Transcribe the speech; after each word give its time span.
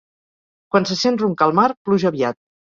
Quan 0.75 0.89
se 0.93 0.97
sent 1.03 1.21
roncar 1.25 1.51
el 1.51 1.55
mar, 1.61 1.69
pluja 1.91 2.13
aviat. 2.15 2.45